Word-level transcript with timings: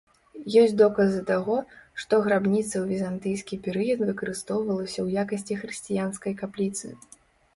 Ёсць 0.61 0.71
доказы 0.81 1.17
таго, 1.31 1.57
што 2.03 2.19
грабніца 2.27 2.71
ў 2.71 2.81
візантыйскі 2.93 3.59
перыяд 3.67 3.99
выкарыстоўвалася 4.09 4.99
ў 5.03 5.07
якасці 5.25 5.59
хрысціянскай 5.65 6.33
капліцы. 6.41 6.87